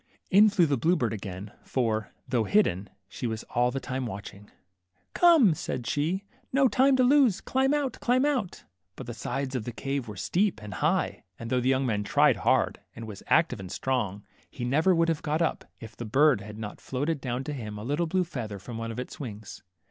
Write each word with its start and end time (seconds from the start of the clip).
In 0.31 0.49
flew 0.49 0.65
the 0.65 0.79
blue 0.79 0.95
bird 0.95 1.13
again, 1.13 1.51
for, 1.61 2.11
though 2.27 2.45
hidden, 2.45 2.89
she 3.07 3.27
was 3.27 3.43
all 3.53 3.69
the 3.69 3.79
time 3.79 4.07
watching. 4.07 4.49
Come," 5.13 5.53
said 5.53 5.85
she, 5.85 6.23
no 6.51 6.67
time 6.67 6.95
to 6.95 7.03
lose; 7.03 7.39
climb 7.39 7.71
out, 7.71 7.99
climb 7.99 8.25
out!" 8.25 8.63
But 8.95 9.05
the 9.05 9.13
sides 9.13 9.53
of 9.53 9.63
the 9.63 9.71
cave 9.71 10.07
were 10.07 10.17
steep 10.17 10.59
and 10.59 10.73
high, 10.73 11.23
and 11.37 11.51
though 11.51 11.61
the 11.61 11.69
young 11.69 11.85
man 11.85 12.03
tried 12.03 12.37
hard, 12.37 12.79
and 12.95 13.05
was 13.05 13.21
active 13.27 13.59
and 13.59 13.71
strong, 13.71 14.23
he 14.49 14.65
never 14.65 14.95
would 14.95 15.07
have 15.07 15.21
got 15.21 15.39
up, 15.39 15.65
if 15.79 15.95
the 15.95 16.03
bird 16.05 16.41
had 16.41 16.57
not 16.57 16.81
floated 16.81 17.21
down 17.21 17.43
to 17.43 17.53
him 17.53 17.77
a 17.77 17.83
little 17.83 18.07
blue 18.07 18.23
feather 18.23 18.57
from 18.57 18.79
one 18.79 18.89
of 18.91 18.97
its 18.99 19.19
wings. 19.19 19.61